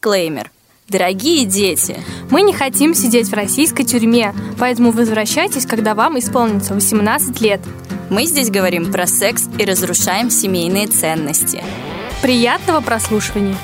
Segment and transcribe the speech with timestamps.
[0.00, 0.50] Дисклеймер.
[0.88, 7.40] Дорогие дети, Мы не хотим сидеть в российской тюрьме, поэтому возвращайтесь, когда вам исполнится 18
[7.42, 7.60] лет.
[8.08, 11.62] мы здесь говорим про секс и разрушаем семейные ценности.
[12.22, 13.56] Приятного прослушивания!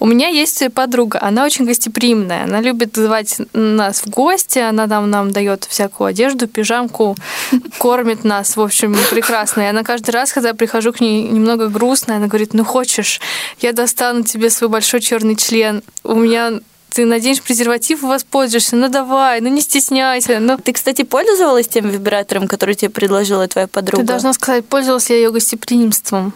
[0.00, 5.10] У меня есть подруга, она очень гостеприимная, она любит звать нас в гости, она там
[5.10, 7.16] нам дает всякую одежду, пижамку,
[7.78, 9.62] кормит нас, в общем, прекрасно.
[9.62, 13.20] И она каждый раз, когда я прихожу к ней немного грустная, она говорит, ну хочешь,
[13.60, 18.88] я достану тебе свой большой черный член, у меня ты наденешь презерватив и воспользуешься, ну
[18.88, 24.02] давай, ну не стесняйся, ну Ты, кстати, пользовалась тем вибратором, который тебе предложила твоя подруга?
[24.02, 26.32] ты должна сказать, пользовалась я ее гостеприимством.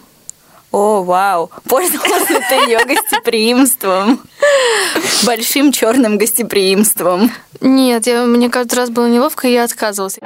[0.73, 1.51] О, вау!
[1.69, 4.21] Пользовалась ли ты ее гостеприимством?
[5.25, 7.31] Большим черным гостеприимством.
[7.61, 10.19] Нет, я, мне каждый раз было неловко, и я отказывалась.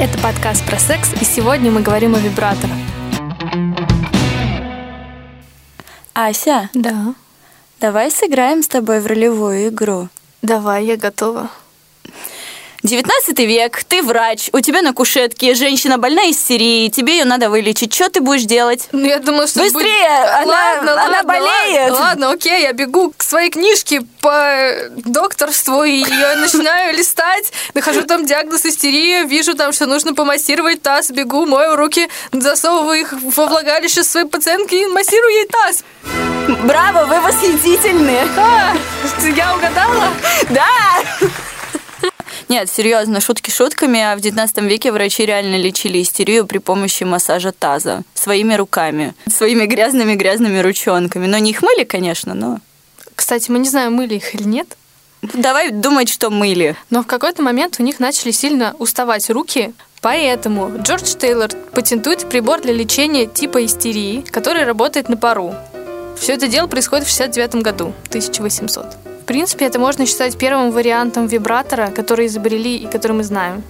[0.00, 2.76] Это подкаст про секс, и сегодня мы говорим о вибраторах.
[6.14, 7.14] Ася, Да.
[7.80, 10.08] давай сыграем с тобой в ролевую игру.
[10.40, 11.50] Давай, я готова.
[12.82, 17.92] 19 век, ты врач, у тебя на кушетке женщина больна истерией, тебе ее надо вылечить.
[17.94, 18.88] Что ты будешь делать?
[18.92, 19.60] Ну, я думала, что...
[19.60, 19.82] Быстрее!
[19.82, 21.90] будет- Она- ладно, она ладно, болеет!
[21.90, 27.52] Ладно, ладно, окей, я бегу к своей книжке по докторству и ее начинаю листать.
[27.74, 33.12] Нахожу там диагноз истерия, вижу там, что нужно помассировать таз, бегу, мою руки, засовываю их
[33.12, 35.84] во влагалище своей пациентки и массирую ей таз.
[36.64, 38.20] Браво, вы восхитительны!
[38.38, 38.74] А,
[39.36, 40.08] я угадала?
[40.48, 40.66] Да!
[42.50, 47.52] Нет, серьезно, шутки шутками, а в 19 веке врачи реально лечили истерию при помощи массажа
[47.52, 48.02] таза.
[48.14, 49.14] Своими руками.
[49.32, 51.28] Своими грязными-грязными ручонками.
[51.28, 52.58] Но не их мыли, конечно, но...
[53.14, 54.76] Кстати, мы не знаем, мыли их или нет.
[55.22, 56.74] Давай думать, что мыли.
[56.90, 62.62] Но в какой-то момент у них начали сильно уставать руки, поэтому Джордж Тейлор патентует прибор
[62.62, 65.54] для лечения типа истерии, который работает на пару.
[66.18, 69.09] Все это дело происходит в 69 году, 1800.
[69.22, 73.62] В принципе, это можно считать первым вариантом вибратора, который изобрели и который мы знаем.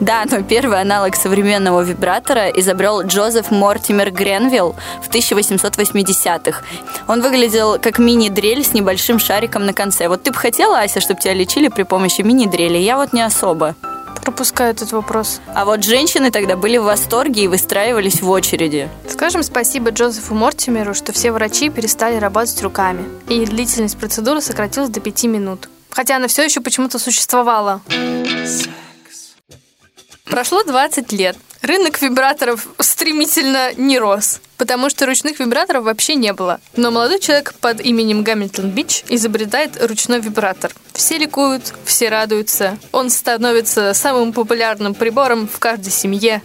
[0.00, 6.62] Да, но первый аналог современного вибратора изобрел Джозеф Мортимер Гренвилл в 1880-х.
[7.08, 10.06] Он выглядел как мини-дрель с небольшим шариком на конце.
[10.06, 12.78] Вот ты бы хотела, Ася, чтобы тебя лечили при помощи мини-дрели?
[12.78, 13.74] Я вот не особо.
[14.22, 15.40] Пропускаю этот вопрос.
[15.54, 18.88] А вот женщины тогда были в восторге и выстраивались в очереди.
[19.08, 25.00] Скажем спасибо Джозефу Мортимеру, что все врачи перестали работать руками, и длительность процедуры сократилась до
[25.00, 25.68] 5 минут.
[25.90, 27.80] Хотя она все еще почему-то существовала.
[30.24, 31.36] Прошло 20 лет.
[31.62, 36.60] Рынок вибраторов стремительно не рос, потому что ручных вибраторов вообще не было.
[36.76, 40.72] Но молодой человек под именем Гамильтон Бич изобретает ручной вибратор.
[40.92, 42.76] Все ликуют, все радуются.
[42.92, 46.42] Он становится самым популярным прибором в каждой семье.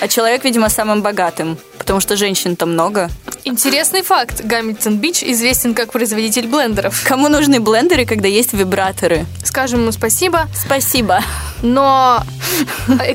[0.00, 3.10] А человек, видимо, самым богатым, потому что женщин-то много.
[3.44, 4.44] Интересный факт.
[4.44, 7.02] Гамильтон Бич известен как производитель блендеров.
[7.06, 9.26] Кому нужны блендеры, когда есть вибраторы?
[9.42, 11.20] Скажем ему спасибо, Спасибо.
[11.62, 12.22] но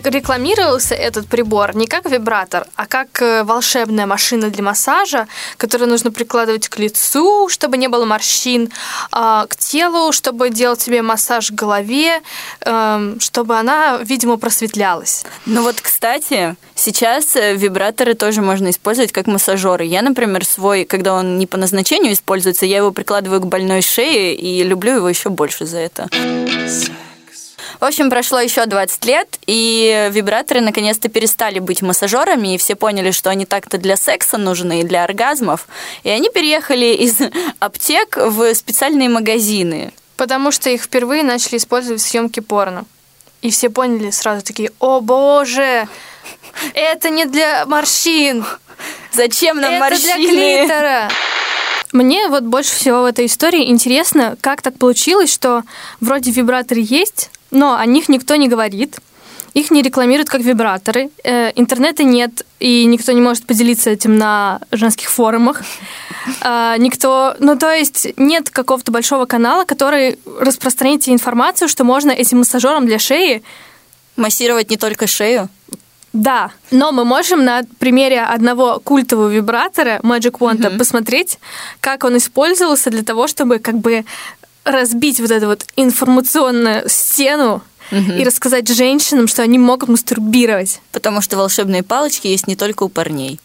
[0.04, 5.28] рекламировался этот прибор не как вибратор, а как э, волшебная машина для массажа,
[5.58, 8.72] которую нужно прикладывать к лицу, чтобы не было морщин,
[9.12, 12.22] а, к телу, чтобы делать себе массаж в голове,
[12.62, 15.26] эм, чтобы она, видимо, просветлялась.
[15.46, 19.86] Ну вот, кстати, сейчас э, вибраторы тоже можно использовать как массажеры.
[19.86, 24.36] Я, например, свой, когда он не по назначению используется, я его прикладываю к больной шее
[24.36, 26.10] и люблю его еще больше за это.
[27.80, 33.12] В общем, прошло еще 20 лет, и вибраторы наконец-то перестали быть массажерами, и все поняли,
[33.12, 35.68] что они так-то для секса нужны и для оргазмов.
[36.04, 37.20] И они переехали из
[37.60, 39.92] аптек в специальные магазины.
[40.16, 42.86] Потому что их впервые начали использовать в съемке порно.
[43.42, 45.90] И все поняли сразу такие, о боже,
[46.74, 48.46] это не для морщин,
[49.12, 50.30] Зачем нам это морщины?
[50.30, 51.10] для клитора.
[51.92, 55.64] Мне вот больше всего в этой истории интересно, как так получилось, что
[56.00, 58.98] вроде вибраторы есть, но о них никто не говорит.
[59.54, 61.12] Их не рекламируют как вибраторы.
[61.24, 65.62] Э, интернета нет, и никто не может поделиться этим на женских форумах.
[66.42, 72.40] А, никто, ну то есть нет какого-то большого канала, который распространяет информацию, что можно этим
[72.40, 73.44] массажером для шеи
[74.16, 75.50] Массировать не только шею.
[76.14, 81.40] Да, но мы можем на примере одного культового вибратора Magic Wand посмотреть,
[81.80, 84.06] как он использовался для того, чтобы как бы
[84.64, 90.82] разбить вот эту вот информационную стену и рассказать женщинам, что они могут мастурбировать.
[90.92, 93.40] Потому что волшебные палочки есть не только у парней.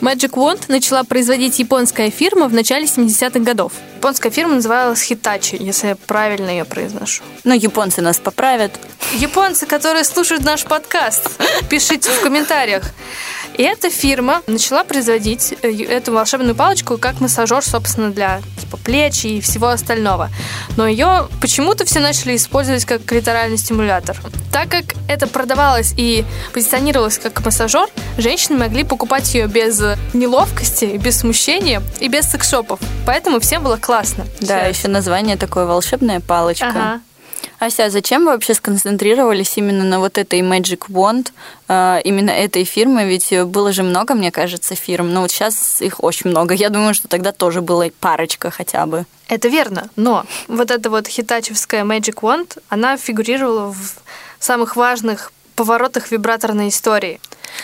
[0.00, 3.72] Magic Wand начала производить японская фирма в начале 70-х годов.
[3.98, 7.24] Японская фирма называлась Hitachi, если я правильно ее произношу.
[7.42, 8.70] Ну, японцы нас поправят.
[9.14, 11.28] Японцы, которые слушают наш подкаст,
[11.68, 12.84] пишите в комментариях.
[13.54, 19.24] И эта фирма начала производить э, эту волшебную палочку как массажер, собственно, для типа плеч
[19.24, 20.30] и всего остального.
[20.76, 24.16] Но ее почему-то все начали использовать как клиторальный стимулятор.
[24.52, 26.24] Так как это продавалось и
[26.54, 29.80] позиционировалось как массажер, женщины могли покупать ее без
[30.12, 32.78] неловкости, без смущения и без секс-шопов.
[33.06, 34.26] Поэтому всем было классно.
[34.40, 34.76] Да, Сейчас.
[34.76, 36.68] еще название такое волшебная палочка.
[36.68, 37.00] Ага.
[37.58, 41.28] Ася, а зачем вы вообще сконцентрировались именно на вот этой Magic Wand,
[41.68, 43.08] э, именно этой фирмы?
[43.08, 45.14] Ведь было же много, мне кажется, фирм.
[45.14, 46.52] Но вот сейчас их очень много.
[46.54, 49.06] Я думаю, что тогда тоже было парочка хотя бы.
[49.26, 53.94] Это верно, но вот эта вот хитачевская Magic Wand, она фигурировала в
[54.38, 57.20] самых важных поворотах вибраторной истории.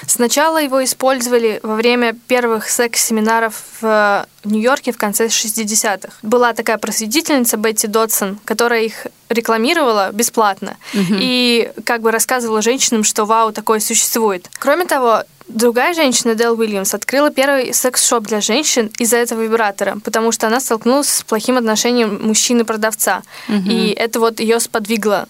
[0.07, 6.19] Сначала его использовали во время первых секс-семинаров в Нью-Йорке в конце 60-х.
[6.23, 13.25] Была такая просветительница Бетти Додсон, которая их рекламировала бесплатно и как бы рассказывала женщинам, что
[13.25, 14.49] вау, такое существует.
[14.59, 20.33] Кроме того, Другая женщина, Дел Уильямс, открыла первый секс-шоп для женщин из-за этого вибратора, потому
[20.33, 23.23] что она столкнулась с плохим отношением мужчины-продавца.
[23.49, 25.29] И это вот ее сподвигло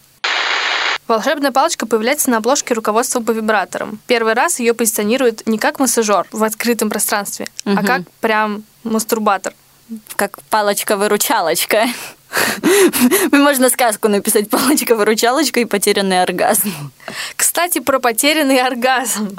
[1.06, 4.00] Волшебная палочка появляется на обложке руководства по вибраторам.
[4.06, 9.54] Первый раз ее позиционируют не как массажер в открытом пространстве, а как прям мастурбатор.
[10.16, 11.86] Как палочка-выручалочка.
[13.32, 16.72] Можно сказку написать «Палочка-выручалочка» и «Потерянный оргазм».
[17.54, 19.36] Кстати, про потерянный оргазм.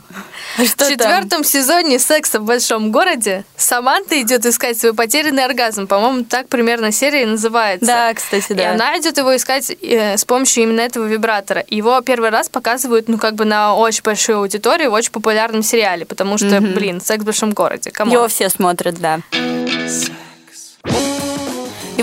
[0.58, 5.86] А в четвертом сезоне «Секса в большом городе» Саманта идет искать свой потерянный оргазм.
[5.86, 7.86] По-моему, так примерно серия называется.
[7.86, 8.64] Да, кстати, да.
[8.64, 11.66] И она идет его искать э, с помощью именно этого вибратора.
[11.68, 16.06] Его первый раз показывают, ну, как бы на очень большой аудитории, в очень популярном сериале,
[16.06, 17.92] потому что, блин, «Секс в большом городе».
[17.92, 18.14] Come on.
[18.14, 19.20] Его все смотрят, да.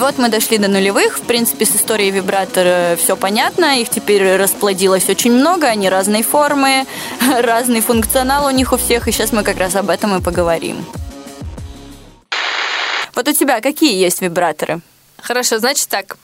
[0.03, 1.19] Вот мы дошли до нулевых.
[1.19, 3.81] В принципе, с историей вибратора все понятно.
[3.81, 5.69] Их теперь расплодилось очень много.
[5.69, 6.87] Они разной формы,
[7.41, 9.07] разный функционал у них у всех.
[9.07, 10.85] И сейчас мы как раз об этом и поговорим.
[13.15, 14.81] Вот у тебя какие есть вибраторы?
[15.23, 16.17] Хорошо, значит так.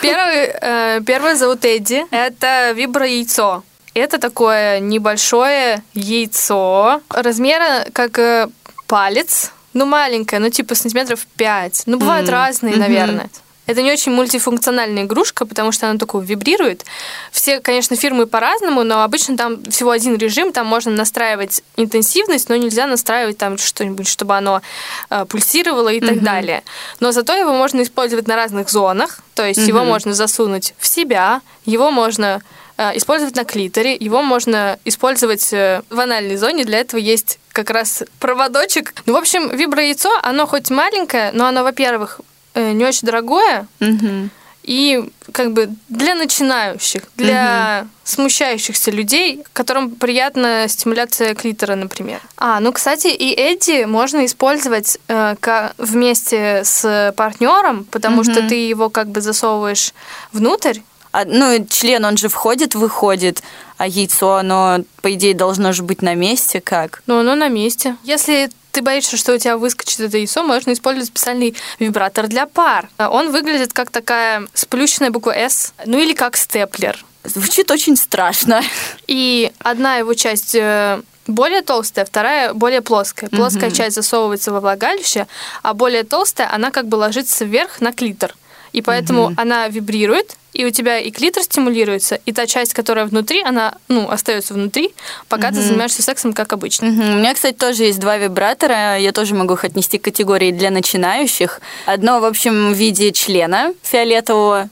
[0.00, 2.06] Первый, э, первый зовут Эдди.
[2.10, 3.64] Это вибро-яйцо.
[3.92, 8.48] Это такое небольшое яйцо размера как э,
[8.86, 11.84] палец, ну маленькое, ну типа сантиметров 5.
[11.86, 13.30] Ну бывают М, разные, наверное.
[13.70, 16.84] Это не очень мультифункциональная игрушка, потому что она такой вибрирует.
[17.30, 22.56] Все, конечно, фирмы по-разному, но обычно там всего один режим, там можно настраивать интенсивность, но
[22.56, 24.60] нельзя настраивать там что-нибудь, чтобы оно
[25.08, 26.64] э, пульсировало и так далее.
[26.98, 31.40] Но зато его можно использовать на разных зонах, то есть его можно засунуть в себя,
[31.64, 32.42] его можно
[32.76, 37.70] э, использовать на клиторе, его можно использовать э, в анальной зоне, для этого есть как
[37.70, 38.94] раз проводочек.
[39.06, 42.20] Ну, в общем, виброяйцо, оно хоть маленькое, но оно, во-первых,
[42.54, 44.30] не очень дорогое, Мгм.
[44.62, 52.20] и как бы для начинающих, для смущающихся людей, которым приятна стимуляция клитора, например.
[52.36, 58.54] А, ну, кстати, и Эдди можно использовать э, ка- вместе с партнером, потому что ты
[58.68, 59.92] его как бы засовываешь
[60.32, 60.80] внутрь.
[61.12, 63.42] А, ну, член, он же входит, выходит,
[63.78, 67.02] а яйцо, оно, по идее, должно же быть на месте, как?
[67.06, 67.96] Но оно на месте.
[68.04, 72.88] Если ты боишься, что у тебя выскочит это яйцо, можно использовать специальный вибратор для пар.
[72.98, 77.04] Он выглядит как такая сплющенная буква «С», ну или как степлер.
[77.24, 78.62] Звучит очень страшно.
[79.06, 83.28] И одна его часть э, более толстая, вторая более плоская.
[83.28, 85.26] Плоская часть засовывается во влагалище,
[85.62, 88.34] а более толстая, она как бы ложится вверх на клитор.
[88.72, 93.42] И поэтому она вибрирует, и у тебя и клитор стимулируется, и та часть, которая внутри,
[93.42, 94.92] она, ну, остается внутри,
[95.28, 96.88] пока ты занимаешься сексом как обычно.
[96.88, 97.14] Мгм.
[97.14, 98.98] У меня, кстати, тоже есть два вибратора.
[98.98, 101.60] Я тоже могу их отнести к категории для начинающих.
[101.86, 104.68] Одно, в общем, в виде члена фиолетового,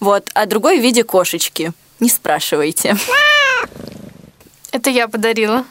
[0.00, 1.72] вот, а другой в виде кошечки.
[2.00, 2.96] Не спрашивайте.
[4.72, 5.64] Это я подарила.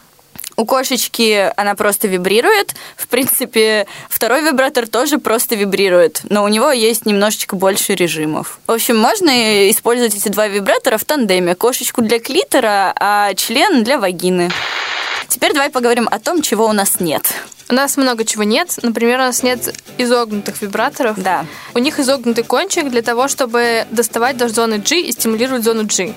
[0.58, 2.76] У кошечки она просто вибрирует.
[2.96, 8.60] В принципе, второй вибратор тоже просто вибрирует, но у него есть немножечко больше режимов.
[8.68, 11.56] В общем, можно использовать эти два вибратора в тандеме.
[11.56, 14.52] Кошечку для клитора, а член для вагины.
[15.28, 17.24] Теперь давай поговорим о том, чего у нас нет.
[17.70, 18.78] У нас много чего нет.
[18.82, 21.18] Например, у нас нет изогнутых вибраторов.
[21.18, 21.46] Да.
[21.74, 26.14] У них изогнутый кончик для того, чтобы доставать до зоны G и стимулировать зону G.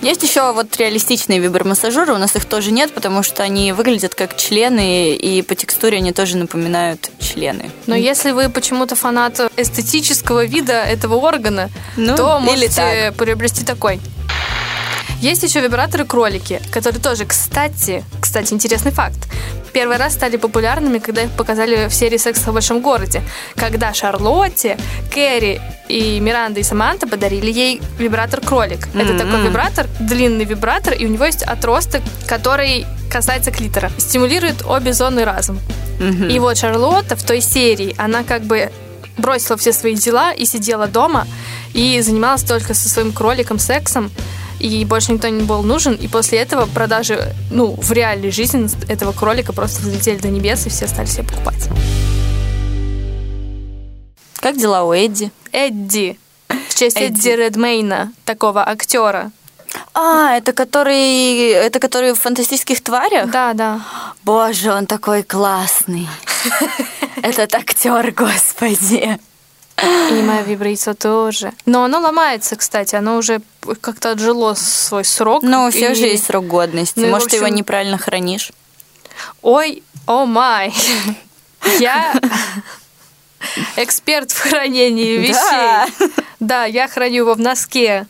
[0.00, 4.36] Есть еще вот реалистичные вибромассажеры, у нас их тоже нет, потому что они выглядят как
[4.36, 7.70] члены, и по текстуре они тоже напоминают члены.
[7.86, 14.00] Но если вы почему-то фанат эстетического вида этого органа, Ну, то можете приобрести такой.
[15.20, 19.18] Есть еще вибраторы кролики, которые тоже, кстати, кстати, интересный факт,
[19.70, 23.22] первый раз стали популярными, когда их показали в серии «Секс в большом городе»,
[23.56, 24.76] когда Шарлотте,
[25.12, 28.86] Кэрри и Миранда и Саманта подарили ей вибратор-кролик.
[28.86, 29.02] Mm-hmm.
[29.02, 33.90] Это такой вибратор, длинный вибратор, и у него есть отросток, который касается клитора.
[33.98, 35.58] Стимулирует обе зоны разом.
[35.98, 36.32] Mm-hmm.
[36.32, 38.70] И вот Шарлотта в той серии, она как бы
[39.16, 41.26] бросила все свои дела и сидела дома
[41.74, 44.10] и занималась только со своим кроликом сексом
[44.60, 45.94] и больше никто не был нужен.
[45.94, 50.70] И после этого продажи, ну, в реальной жизни этого кролика просто взлетели до небес, и
[50.70, 51.68] все стали себе покупать.
[54.36, 55.30] Как дела у Эдди?
[55.52, 56.18] Эдди.
[56.48, 59.32] В честь Эдди, Эдди Редмейна, такого актера.
[59.94, 63.30] А, это который, это который в фантастических тварях?
[63.30, 63.80] Да, да.
[64.24, 66.08] Боже, он такой классный.
[67.22, 69.18] Этот актер, господи.
[69.82, 71.52] И моя вибрица тоже.
[71.66, 72.96] Но оно ломается, кстати.
[72.96, 73.40] Оно уже
[73.80, 75.42] как-то отжило свой срок.
[75.42, 75.94] Ну, у всех и...
[75.94, 76.98] же есть срок годности.
[76.98, 77.38] Ну, Может, общем...
[77.38, 78.52] его неправильно хранишь?
[79.42, 80.74] Ой, о май.
[81.78, 82.14] Я
[83.76, 85.34] эксперт в хранении вещей.
[85.34, 85.88] Да.
[86.40, 88.06] да, я храню его в носке.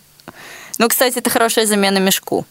[0.78, 2.46] Ну, кстати, это хорошая замена мешку.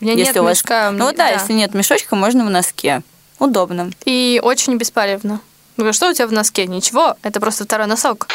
[0.00, 0.58] У меня если нет у вас...
[0.58, 0.90] мешка.
[0.90, 3.02] Ну да, да, если нет мешочка, можно в носке.
[3.38, 3.90] Удобно.
[4.04, 5.40] И очень беспалевно.
[5.76, 6.66] Ну, что у тебя в носке?
[6.66, 8.28] Ничего, это просто второй носок.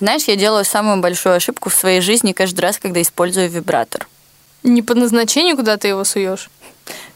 [0.00, 4.08] Знаешь, я делаю самую большую ошибку в своей жизни каждый раз, когда использую вибратор.
[4.62, 6.50] Не по назначению, куда ты его суешь?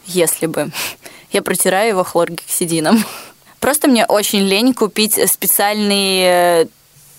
[0.05, 0.71] Если бы.
[1.31, 3.03] Я протираю его хлоргексидином.
[3.59, 6.61] Просто мне очень лень купить специальный...
[6.61, 6.67] Э,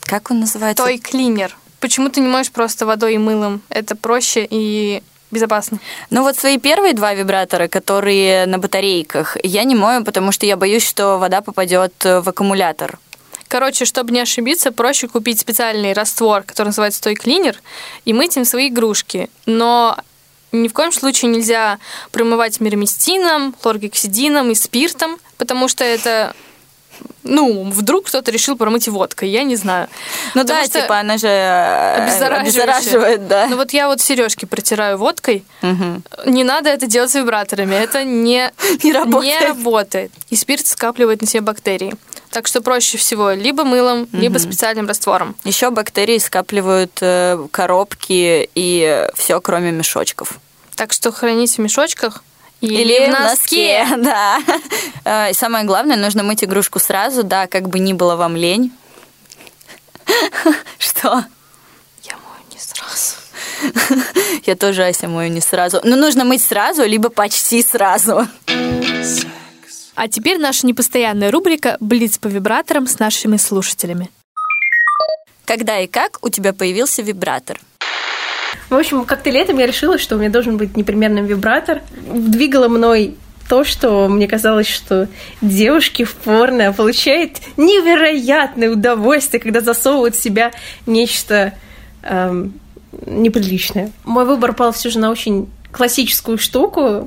[0.02, 0.82] как он называется?
[0.82, 1.56] Той клинер.
[1.80, 3.60] Почему ты не можешь просто водой и мылом?
[3.68, 5.78] Это проще и безопасно.
[6.10, 10.56] Ну вот свои первые два вибратора, которые на батарейках, я не мою, потому что я
[10.56, 12.98] боюсь, что вода попадет в аккумулятор.
[13.48, 17.56] Короче, чтобы не ошибиться, проще купить специальный раствор, который называется Той Клинер,
[18.04, 19.30] и мыть им свои игрушки.
[19.46, 19.96] Но
[20.52, 21.78] ни в коем случае нельзя
[22.10, 26.34] промывать мироместином, хлоргексидином и спиртом, потому что это
[27.28, 29.88] ну, вдруг кто-то решил промыть водкой, я не знаю.
[30.34, 32.08] Ну да, что типа она же э,
[32.40, 33.46] обеззараживает, да.
[33.48, 35.44] Ну вот я вот сережки протираю водкой.
[35.62, 36.02] Угу.
[36.26, 38.50] Не надо это делать с вибраторами, это не,
[38.82, 39.40] не, работает.
[39.40, 40.12] не работает.
[40.30, 41.94] И спирт скапливает на себе бактерии.
[42.30, 44.10] Так что проще всего либо мылом, угу.
[44.12, 45.36] либо специальным раствором.
[45.44, 50.38] Еще бактерии скапливают э, коробки и все, кроме мешочков.
[50.74, 52.22] Так что храните в мешочках,
[52.60, 53.84] или, Или в носке.
[53.84, 53.96] носке.
[54.02, 54.40] Да.
[55.04, 58.72] Э, и самое главное, нужно мыть игрушку сразу, да, как бы ни было вам лень.
[60.78, 61.24] Что?
[62.02, 63.16] Я мою не сразу.
[64.46, 65.80] Я тоже Ася мою не сразу.
[65.84, 68.26] Но нужно мыть сразу, либо почти сразу.
[69.94, 74.10] А теперь наша непостоянная рубрика «Блиц по вибраторам» с нашими слушателями.
[75.44, 77.60] Когда и как у тебя появился вибратор?
[78.70, 81.82] В общем, как-то летом я решила, что у меня должен быть непримерный вибратор.
[82.12, 83.16] Двигало мной
[83.48, 85.08] то, что мне казалось, что
[85.40, 90.52] девушки в порно получают невероятное удовольствие, когда засовывают в себя
[90.86, 91.54] нечто
[92.02, 92.60] эм,
[93.06, 93.90] неприличное.
[94.04, 97.06] Мой выбор пал все же на очень классическую штуку.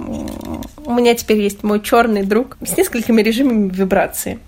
[0.83, 4.39] У меня теперь есть мой черный друг с несколькими режимами вибрации.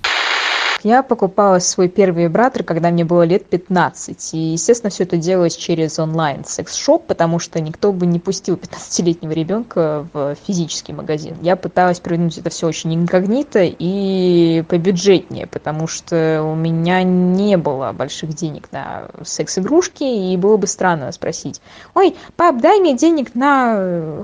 [0.83, 4.33] Я покупала свой первый вибратор, когда мне было лет 15.
[4.33, 9.31] И, естественно, все это делалось через онлайн секс-шоп, потому что никто бы не пустил 15-летнего
[9.31, 11.37] ребенка в физический магазин.
[11.41, 17.93] Я пыталась провернуть это все очень инкогнито и побюджетнее, потому что у меня не было
[17.93, 21.61] больших денег на секс-игрушки, и было бы странно спросить,
[21.95, 24.21] ой, пап, дай мне денег на...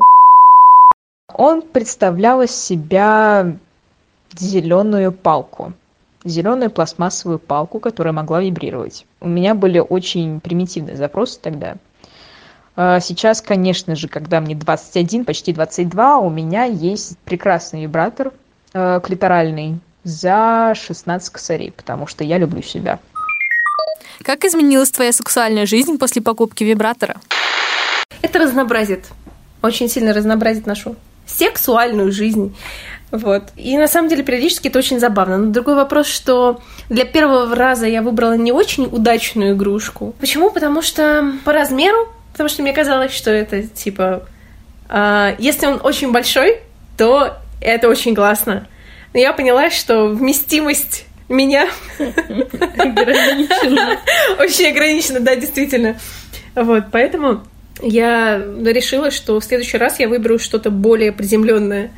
[1.34, 3.56] Он представлял из себя
[4.38, 5.74] зеленую палку
[6.24, 9.06] зеленую пластмассовую палку, которая могла вибрировать.
[9.22, 11.76] У меня были очень примитивные запросы тогда.
[12.76, 18.32] А сейчас, конечно же, когда мне 21, почти 22, у меня есть прекрасный вибратор
[18.74, 23.00] э, клиторальный за 16 косарей, потому что я люблю себя.
[24.24, 27.18] Как изменилась твоя сексуальная жизнь после покупки вибратора?
[28.22, 29.06] Это разнообразит,
[29.62, 30.96] очень сильно разнообразит нашу
[31.26, 32.56] сексуальную жизнь.
[33.12, 33.44] Вот.
[33.56, 35.38] И на самом деле периодически это очень забавно.
[35.38, 40.16] Но другой вопрос, что для первого раза я выбрала не очень удачную игрушку.
[40.20, 40.52] Почему?
[40.52, 44.24] Потому что по размеру, потому что мне казалось, что это типа...
[44.90, 46.58] Э, если он очень большой,
[46.98, 48.68] то это очень классно.
[49.14, 51.70] Но я поняла, что вместимость меня
[52.78, 54.00] ограничена.
[54.40, 56.00] Очень ограничена, да, действительно.
[56.56, 57.44] Вот, поэтому
[57.82, 61.92] я решила, что в следующий раз я выберу что-то более приземленное.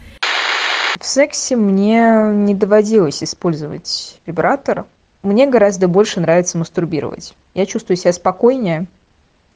[1.01, 4.85] В сексе мне не доводилось использовать вибратор.
[5.23, 7.33] Мне гораздо больше нравится мастурбировать.
[7.55, 8.85] Я чувствую себя спокойнее.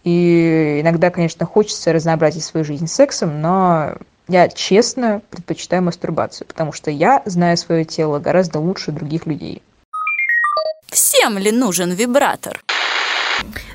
[0.04, 3.94] И иногда, конечно, хочется разнообразить свою жизнь сексом, но
[4.28, 9.62] я честно предпочитаю мастурбацию, потому что я знаю свое тело гораздо лучше других людей.
[10.88, 12.64] Всем ли нужен вибратор?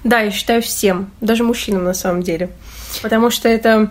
[0.02, 2.50] Да, я считаю всем, даже мужчинам на самом деле.
[3.00, 3.90] Потому что это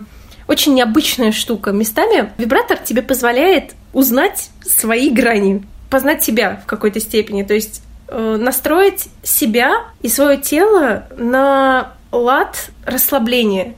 [0.50, 1.70] очень необычная штука.
[1.70, 7.44] Местами вибратор тебе позволяет узнать свои грани, познать себя в какой-то степени.
[7.44, 13.74] То есть э, настроить себя и свое тело на лад расслабления.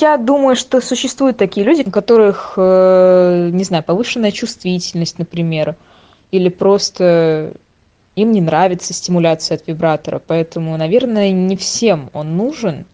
[0.00, 5.76] Я думаю, что существуют такие люди, у которых, э, не знаю, повышенная чувствительность, например,
[6.30, 7.52] или просто
[8.16, 12.86] им не нравится стимуляция от вибратора, поэтому, наверное, не всем он нужен,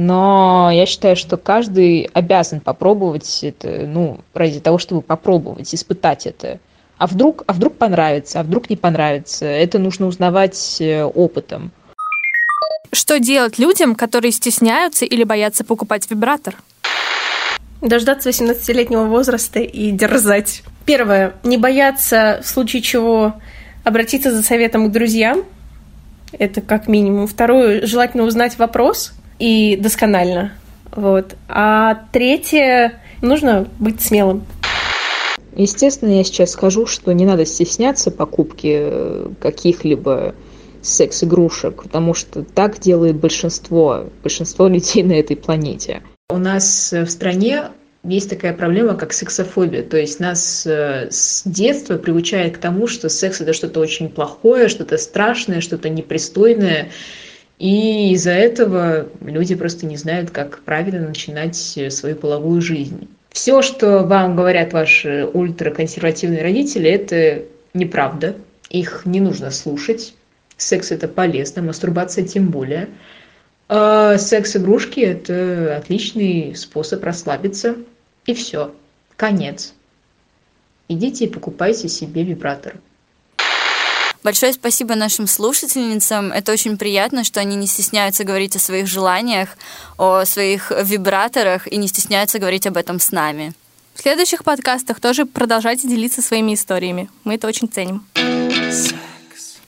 [0.00, 6.58] но я считаю, что каждый обязан попробовать это, ну, ради того, чтобы попробовать, испытать это.
[6.96, 9.44] А вдруг, а вдруг понравится, а вдруг не понравится.
[9.44, 11.70] Это нужно узнавать э, опытом.
[12.90, 16.56] Что делать людям, которые стесняются или боятся покупать вибратор?
[17.82, 20.62] Дождаться 18-летнего возраста и дерзать.
[20.86, 21.34] Первое.
[21.42, 23.34] Не бояться в случае чего
[23.84, 25.44] обратиться за советом к друзьям.
[26.32, 27.26] Это как минимум.
[27.26, 27.84] Второе.
[27.86, 30.52] Желательно узнать вопрос и досконально.
[30.92, 31.34] Вот.
[31.48, 33.00] А третье.
[33.22, 34.44] Нужно быть смелым.
[35.56, 40.34] Естественно, я сейчас скажу, что не надо стесняться покупки э, каких-либо
[40.80, 46.02] секс-игрушек, потому что так делает большинство, большинство людей на этой планете.
[46.30, 47.64] У нас в стране
[48.04, 49.82] есть такая проблема, как сексофобия.
[49.82, 54.68] То есть нас э, с детства приучают к тому, что секс это что-то очень плохое,
[54.68, 56.90] что-то страшное, что-то непристойное.
[57.60, 63.08] И из-за этого люди просто не знают, как правильно начинать э, свою половую жизнь.
[63.28, 68.34] Все, что вам говорят ваши ультраконсервативные родители, это неправда.
[68.70, 70.14] Их не нужно слушать
[70.60, 72.88] секс это полезно, мастурбация тем более.
[73.68, 77.76] А секс-игрушки это отличный способ расслабиться.
[78.26, 78.74] И все.
[79.16, 79.74] Конец.
[80.88, 82.76] Идите и покупайте себе вибратор.
[84.22, 86.30] Большое спасибо нашим слушательницам.
[86.30, 89.50] Это очень приятно, что они не стесняются говорить о своих желаниях,
[89.96, 93.54] о своих вибраторах и не стесняются говорить об этом с нами.
[93.94, 97.10] В следующих подкастах тоже продолжайте делиться своими историями.
[97.24, 98.04] Мы это очень ценим.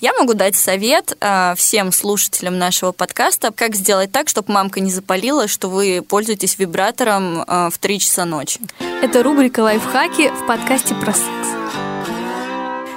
[0.00, 4.90] Я могу дать совет э, всем слушателям нашего подкаста, как сделать так, чтобы мамка не
[4.90, 8.58] запалила, что вы пользуетесь вибратором э, в 3 часа ночи.
[9.00, 11.81] Это рубрика «Лайфхаки» в подкасте про секс.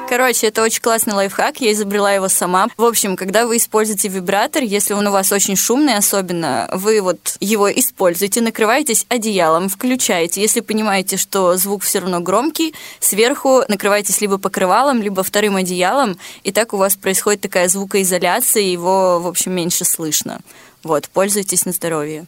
[0.07, 2.67] Короче, это очень классный лайфхак, я изобрела его сама.
[2.77, 7.37] В общем, когда вы используете вибратор, если он у вас очень шумный особенно, вы вот
[7.39, 10.41] его используете, накрываетесь одеялом, включаете.
[10.41, 16.51] Если понимаете, что звук все равно громкий, сверху накрываетесь либо покрывалом, либо вторым одеялом, и
[16.51, 20.39] так у вас происходит такая звукоизоляция, его, в общем, меньше слышно.
[20.83, 22.27] Вот, пользуйтесь на здоровье.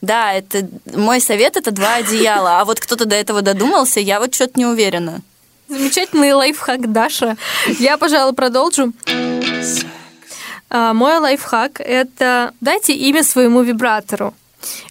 [0.00, 4.34] Да, это мой совет это два одеяла, а вот кто-то до этого додумался, я вот
[4.34, 5.20] что-то не уверена.
[5.68, 7.36] Замечательный лайфхак Даша.
[7.78, 8.92] Я, пожалуй, продолжу.
[10.70, 14.34] А, мой лайфхак– это дайте имя своему вибратору.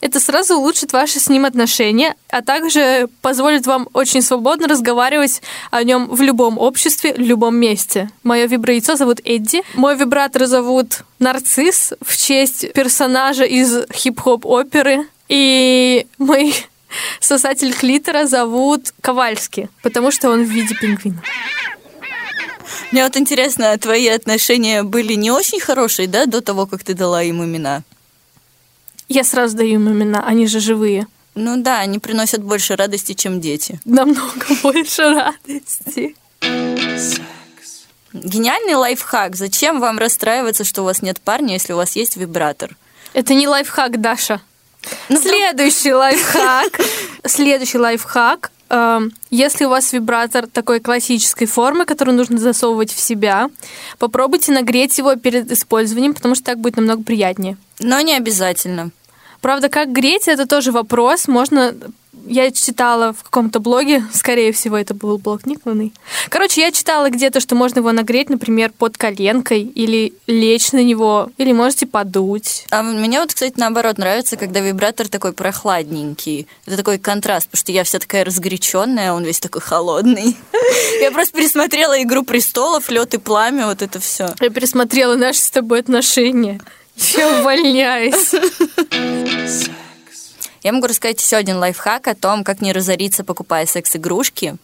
[0.02, 5.84] Это сразу улучшит ваши с ним отношения, а также позволит вам очень свободно разговаривать о
[5.84, 8.10] нем в любом обществе, в любом месте.
[8.24, 9.64] Мое виброяйцо зовут Эдди.
[9.74, 15.08] Мой вибратор зовут Нарцисс в честь персонажа из хип-хоп оперы.
[15.28, 16.56] И мой
[17.20, 21.22] Сосатель клитора зовут Ковальский, потому что он в виде пингвина.
[22.92, 27.22] Мне вот интересно, твои отношения были не очень хорошие, да, до того, как ты дала
[27.22, 27.84] им имена?
[29.10, 31.08] Я сразу даю им имена, они же живые.
[31.36, 33.80] Ну да, они приносят больше радости, чем дети.
[33.86, 36.16] Намного больше радости.
[38.14, 39.36] Гениальный лайфхак.
[39.36, 42.76] Зачем вам расстраиваться, что у вас нет парня, если у вас есть вибратор?
[43.14, 44.42] Это не лайфхак, Даша.
[45.10, 46.80] Ну, Следующий лайфхак.
[47.26, 48.52] Следующий лайфхак.
[48.70, 53.50] Эм, если у вас вибратор такой классической формы, который нужно засовывать в себя,
[53.98, 57.58] попробуйте нагреть его перед использованием, потому что так будет намного приятнее.
[57.80, 58.92] Но не обязательно.
[59.42, 61.28] Правда, как греть, это тоже вопрос.
[61.28, 61.76] Можно
[62.26, 65.92] я читала в каком-то блоге, скорее всего, это был блог Никланы.
[66.30, 71.30] Короче, я читала где-то, что можно его нагреть, например, под коленкой или лечь на него,
[71.38, 72.66] или можете подуть.
[72.72, 76.48] А мне вот, кстати, наоборот нравится, когда вибратор такой прохладненький.
[76.66, 80.36] Это такой контраст, потому что я вся такая разгоряченная, он весь такой холодный.
[81.02, 84.34] Я просто пересмотрела «Игру престолов», «Лед и пламя», вот это все.
[84.40, 86.60] Я пересмотрела наши с тобой отношения.
[86.96, 88.34] Я увольняюсь.
[90.68, 94.58] Я могу рассказать еще один лайфхак о том, как не разориться, покупая секс-игрушки.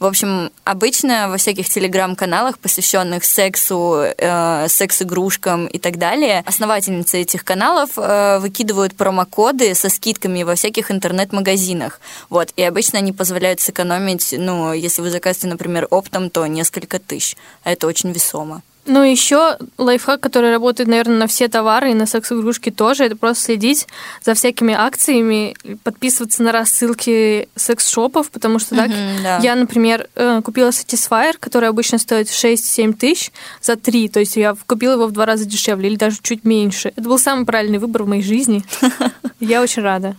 [0.00, 7.44] В общем, обычно во всяких телеграм-каналах, посвященных сексу, э, секс-игрушкам и так далее, основательницы этих
[7.44, 12.00] каналов э, выкидывают промокоды со скидками во всяких интернет-магазинах.
[12.30, 17.36] Вот, и обычно они позволяют сэкономить, ну, если вы заказываете, например, оптом, то несколько тысяч.
[17.62, 18.62] А это очень весомо.
[18.86, 23.44] Ну, еще лайфхак, который работает, наверное, на все товары и на секс-игрушки тоже, это просто
[23.44, 23.86] следить
[24.22, 29.38] за всякими акциями, подписываться на рассылки секс-шопов, потому что так, Мгм, да.
[29.38, 34.54] я, например, э, купила Satisfyer, который обычно стоит 6-7 тысяч за 3, то есть я
[34.66, 36.92] купила его в два раза дешевле или даже чуть меньше.
[36.94, 38.62] Это был самый правильный выбор в моей жизни.
[39.40, 40.14] Я очень рада.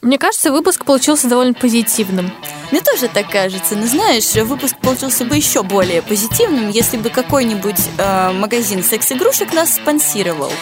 [0.00, 2.30] Мне кажется, выпуск получился довольно позитивным.
[2.70, 3.76] Мне тоже так кажется.
[3.76, 9.74] Но знаешь, выпуск получился бы еще более позитивным, если бы какой-нибудь э, магазин секс-игрушек нас
[9.74, 10.52] спонсировал.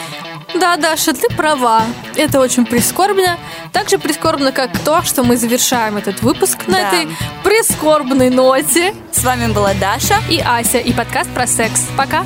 [0.54, 1.82] Да, Даша, ты права.
[2.14, 3.36] Это очень прискорбно.
[3.72, 6.88] Так же прискорбно, как то, что мы завершаем этот выпуск на Да.
[6.92, 7.08] этой
[7.42, 8.94] прискорбной ноте.
[9.12, 10.16] С вами была Даша.
[10.30, 11.82] И Ася, и подкаст про секс.
[11.96, 12.24] Пока!